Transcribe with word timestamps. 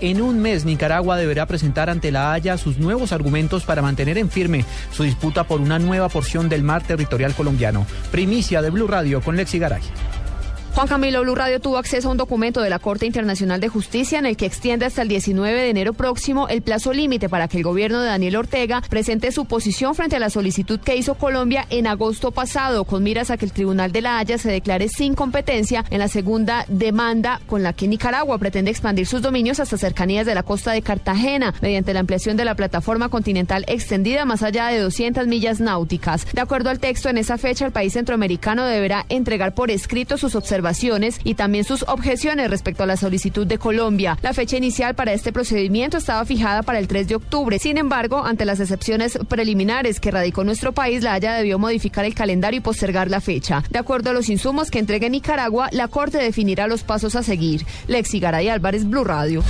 En 0.00 0.20
un 0.20 0.38
mes, 0.38 0.66
Nicaragua 0.66 1.16
deberá 1.16 1.46
presentar 1.46 1.88
ante 1.88 2.12
la 2.12 2.32
Haya 2.32 2.58
sus 2.58 2.76
nuevos 2.78 3.10
argumentos 3.12 3.64
para 3.64 3.80
mantener 3.80 4.18
en 4.18 4.30
firme 4.30 4.64
su 4.92 5.02
disputa 5.02 5.44
por 5.44 5.62
una 5.62 5.78
nueva 5.78 6.10
porción 6.10 6.48
del 6.48 6.62
mar 6.62 6.82
territorial 6.82 7.34
colombiano. 7.34 7.86
Primicia 8.12 8.60
de 8.60 8.68
Blue 8.68 8.86
Radio 8.86 9.22
con 9.22 9.36
Lexi 9.36 9.58
Garay. 9.58 9.80
Juan 10.78 10.86
Camilo 10.86 11.22
Blue 11.22 11.34
Radio 11.34 11.58
tuvo 11.58 11.76
acceso 11.76 12.06
a 12.06 12.12
un 12.12 12.18
documento 12.18 12.62
de 12.62 12.70
la 12.70 12.78
Corte 12.78 13.04
Internacional 13.04 13.58
de 13.60 13.66
Justicia 13.66 14.20
en 14.20 14.26
el 14.26 14.36
que 14.36 14.46
extiende 14.46 14.86
hasta 14.86 15.02
el 15.02 15.08
19 15.08 15.52
de 15.60 15.70
enero 15.70 15.92
próximo 15.92 16.46
el 16.46 16.62
plazo 16.62 16.92
límite 16.92 17.28
para 17.28 17.48
que 17.48 17.56
el 17.56 17.64
gobierno 17.64 18.00
de 18.00 18.06
Daniel 18.06 18.36
Ortega 18.36 18.80
presente 18.88 19.32
su 19.32 19.46
posición 19.46 19.96
frente 19.96 20.14
a 20.14 20.20
la 20.20 20.30
solicitud 20.30 20.78
que 20.78 20.94
hizo 20.94 21.16
Colombia 21.16 21.66
en 21.70 21.88
agosto 21.88 22.30
pasado, 22.30 22.84
con 22.84 23.02
miras 23.02 23.32
a 23.32 23.36
que 23.36 23.44
el 23.44 23.50
Tribunal 23.50 23.90
de 23.90 24.02
la 24.02 24.18
Haya 24.20 24.38
se 24.38 24.52
declare 24.52 24.88
sin 24.88 25.16
competencia 25.16 25.84
en 25.90 25.98
la 25.98 26.06
segunda 26.06 26.64
demanda 26.68 27.40
con 27.48 27.64
la 27.64 27.72
que 27.72 27.88
Nicaragua 27.88 28.38
pretende 28.38 28.70
expandir 28.70 29.08
sus 29.08 29.20
dominios 29.20 29.58
hasta 29.58 29.78
cercanías 29.78 30.26
de 30.26 30.36
la 30.36 30.44
costa 30.44 30.70
de 30.70 30.82
Cartagena, 30.82 31.54
mediante 31.60 31.92
la 31.92 31.98
ampliación 31.98 32.36
de 32.36 32.44
la 32.44 32.54
plataforma 32.54 33.08
continental 33.08 33.64
extendida 33.66 34.24
más 34.24 34.44
allá 34.44 34.68
de 34.68 34.78
200 34.78 35.26
millas 35.26 35.58
náuticas. 35.58 36.24
De 36.32 36.40
acuerdo 36.40 36.70
al 36.70 36.78
texto, 36.78 37.08
en 37.08 37.18
esa 37.18 37.36
fecha 37.36 37.66
el 37.66 37.72
país 37.72 37.94
centroamericano 37.94 38.64
deberá 38.64 39.06
entregar 39.08 39.56
por 39.56 39.72
escrito 39.72 40.16
sus 40.16 40.36
observaciones 40.36 40.67
y 41.24 41.34
también 41.34 41.64
sus 41.64 41.84
objeciones 41.84 42.50
respecto 42.50 42.82
a 42.82 42.86
la 42.86 42.96
solicitud 42.96 43.46
de 43.46 43.58
Colombia. 43.58 44.18
La 44.22 44.32
fecha 44.32 44.56
inicial 44.56 44.94
para 44.94 45.12
este 45.12 45.32
procedimiento 45.32 45.96
estaba 45.96 46.24
fijada 46.24 46.62
para 46.62 46.78
el 46.78 46.88
3 46.88 47.08
de 47.08 47.14
octubre. 47.16 47.58
Sin 47.58 47.78
embargo, 47.78 48.24
ante 48.24 48.44
las 48.44 48.60
excepciones 48.60 49.18
preliminares 49.28 50.00
que 50.00 50.10
radicó 50.10 50.44
nuestro 50.44 50.72
país, 50.72 51.02
la 51.02 51.14
Haya 51.14 51.34
debió 51.34 51.58
modificar 51.58 52.04
el 52.04 52.14
calendario 52.14 52.58
y 52.58 52.62
postergar 52.62 53.10
la 53.10 53.20
fecha. 53.20 53.62
De 53.70 53.78
acuerdo 53.78 54.10
a 54.10 54.12
los 54.12 54.28
insumos 54.28 54.70
que 54.70 54.78
entregue 54.78 55.10
Nicaragua, 55.10 55.68
la 55.72 55.88
Corte 55.88 56.18
definirá 56.18 56.66
los 56.66 56.82
pasos 56.82 57.16
a 57.16 57.22
seguir. 57.22 57.64
Lexi 57.86 58.20
Garay 58.20 58.48
Álvarez, 58.48 58.88
Blue 58.88 59.04
Radio. 59.04 59.42